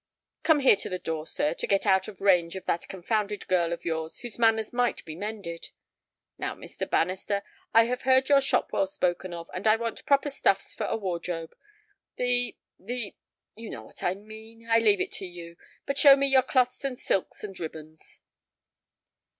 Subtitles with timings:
[0.41, 3.71] Come here to the door, sir, to get out of range of that confounded girl
[3.71, 5.69] of yours, whose manners might be mended.
[6.39, 6.89] Now, Mr.
[6.89, 10.87] Bannister, I have heard your shop well spoken of, and I want proper stuffs for
[10.87, 11.53] a wardrobe.
[12.17, 16.99] The—the—you know what I mean—I leave it to you; but show me your cloths and
[16.99, 18.21] silks and ribbons."